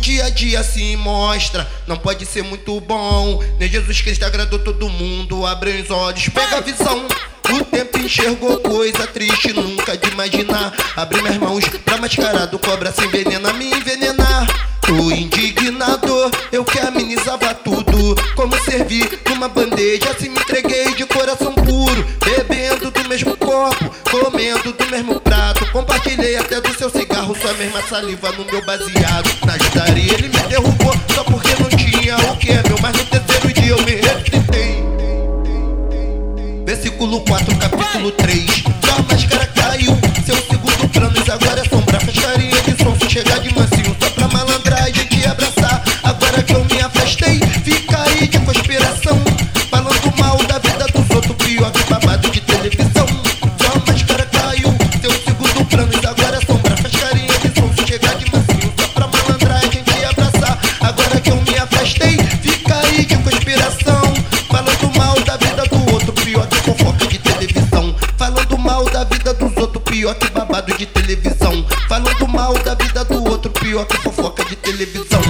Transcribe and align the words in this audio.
dia 0.00 0.24
a 0.24 0.30
dia 0.30 0.62
se 0.64 0.96
mostra, 0.96 1.68
não 1.86 1.96
pode 1.96 2.24
ser 2.24 2.42
muito 2.42 2.80
bom. 2.80 3.42
Nem 3.58 3.68
Jesus 3.68 4.00
Cristo 4.00 4.24
agradou 4.24 4.58
todo 4.58 4.88
mundo, 4.88 5.46
abre 5.46 5.82
os 5.82 5.90
olhos, 5.90 6.28
pega 6.30 6.56
a 6.56 6.60
visão. 6.60 7.06
O 7.52 7.64
tempo 7.64 7.98
enxergou 7.98 8.58
coisa 8.58 9.06
triste, 9.06 9.52
nunca 9.52 9.96
de 9.96 10.08
imaginar. 10.08 10.72
Abri 10.96 11.20
minhas 11.20 11.36
mãos 11.36 11.64
pra 11.84 11.98
mascarar 11.98 12.46
do 12.46 12.58
cobra 12.58 12.92
se 12.92 13.04
envenena, 13.04 13.52
me 13.52 13.72
envenenar. 13.72 14.46
Tô 14.80 15.10
indignado, 15.10 16.30
eu 16.50 16.64
que 16.64 16.78
amenizava 16.78 17.54
tudo. 17.54 18.16
Como 18.34 18.58
servir 18.64 19.20
numa 19.28 19.48
bandeja, 19.48 20.14
se 20.18 20.28
me 20.28 20.38
entreguei 20.38 20.94
de 20.94 21.04
coração 21.06 21.52
puro. 21.52 22.06
Até 26.36 26.60
do 26.60 26.72
seu 26.78 26.90
cigarro, 26.90 27.34
sua 27.40 27.52
mesma 27.54 27.82
saliva 27.82 28.30
no 28.32 28.44
meu 28.44 28.64
baseado. 28.64 29.30
Na 29.44 29.54
ajudaria 29.54 30.14
ele 30.14 30.28
me 30.28 30.38
derrubou, 30.48 30.94
só 31.14 31.24
porque 31.24 31.50
não 31.60 31.68
tinha 31.70 32.16
o 32.16 32.36
que 32.36 32.50
é 32.50 32.62
meu. 32.68 32.78
Mas 32.80 32.96
no 32.96 33.04
terceiro 33.04 33.52
dia 33.52 33.70
eu 33.70 33.82
me 33.82 33.92
ressuscitei. 33.92 34.84
Versículo 36.64 37.20
4, 37.22 37.56
capítulo 37.56 38.10
3. 38.12 38.49
Vida 69.30 69.34
dos 69.34 69.56
outros, 69.56 69.84
pior 69.84 70.14
que 70.14 70.30
babado 70.30 70.76
de 70.76 70.86
televisão. 70.86 71.64
Falando 71.88 72.28
mal 72.28 72.54
da 72.54 72.74
vida 72.74 73.04
do 73.04 73.22
outro, 73.24 73.50
pior 73.52 73.86
que 73.86 73.96
fofoca 73.98 74.44
de 74.44 74.56
televisão. 74.56 75.20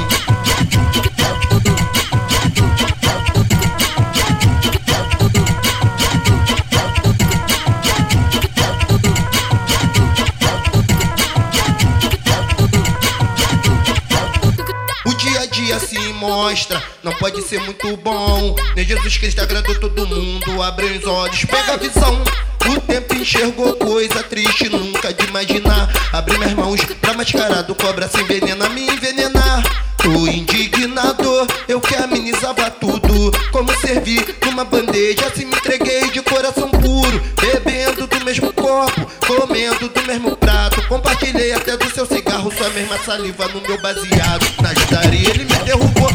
O 15.04 15.14
dia 15.14 15.40
a 15.40 15.46
dia 15.46 15.80
se 15.80 15.98
mostra, 16.14 16.82
não 17.02 17.12
pode 17.12 17.42
ser 17.42 17.60
muito 17.60 17.96
bom. 17.98 18.54
Nem 18.74 18.84
Jesus 18.84 19.18
Cristo 19.18 19.42
agradou 19.42 19.78
todo 19.78 20.06
mundo, 20.06 20.62
abre 20.62 20.86
os 20.86 21.06
olhos, 21.06 21.44
pega 21.44 21.74
a 21.74 21.76
visão. 21.76 22.22
O 22.68 22.80
tempo 22.82 23.09
enxergou 23.20 23.74
coisa 23.74 24.22
triste, 24.22 24.68
nunca 24.68 25.12
de 25.12 25.26
imaginar. 25.26 25.88
Abri 26.12 26.38
minhas 26.38 26.54
mãos 26.54 26.80
pra 27.00 27.14
mascarar 27.14 27.62
do 27.62 27.74
cobra 27.74 28.08
se 28.08 28.20
envenena, 28.20 28.68
me 28.70 28.88
envenenar. 28.88 29.62
Tô 29.98 30.26
indignado, 30.26 31.46
eu 31.68 31.80
que 31.80 31.94
amenizava 31.94 32.70
tudo. 32.70 33.30
Como 33.52 33.70
servir 33.80 34.36
numa 34.46 34.64
bandeja, 34.64 35.30
se 35.34 35.44
me 35.44 35.54
entreguei 35.54 36.10
de 36.10 36.22
coração 36.22 36.70
puro. 36.70 37.22
Bebendo 37.40 38.06
do 38.06 38.24
mesmo 38.24 38.52
copo, 38.52 39.06
comendo 39.26 39.88
do 39.88 40.02
mesmo 40.06 40.36
prato. 40.36 40.82
Compartilhei 40.88 41.52
até 41.52 41.76
do 41.76 41.90
seu 41.94 42.06
cigarro, 42.06 42.50
sua 42.56 42.70
mesma 42.70 42.98
saliva 43.04 43.46
no 43.48 43.60
meu 43.60 43.78
baseado. 43.80 44.46
Na 44.62 44.70
ajudaria 44.70 45.30
ele 45.30 45.44
me 45.44 45.58
derrubou, 45.64 46.10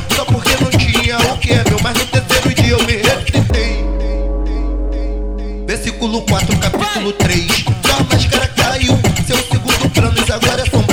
Versículo 6.05 6.21
4, 6.27 6.59
capítulo 6.59 7.13
3. 7.13 7.66
Sua 7.83 8.03
máscara 8.03 8.47
caiu, 8.49 8.93
seu 9.25 9.38
segundo 9.38 9.89
plano, 9.89 10.13
agora 10.31 10.61
é 10.61 10.66
sombra. 10.69 10.84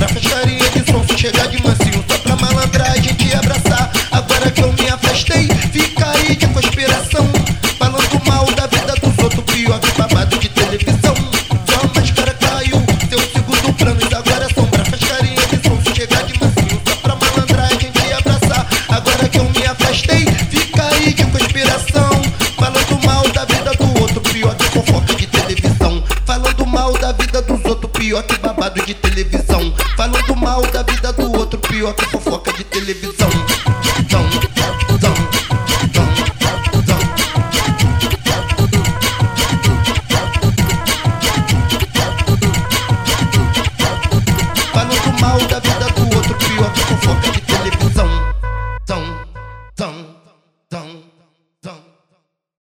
De 28.70 28.94
televisão. 28.94 29.74
Falando 29.96 30.36
mal 30.36 30.62
da 30.62 30.82
vida 30.82 31.12
do 31.12 31.32
outro, 31.32 31.58
pior 31.58 31.92
que 31.94 32.04
fofoca 32.06 32.52
de 32.52 32.62
televisão. 32.62 33.28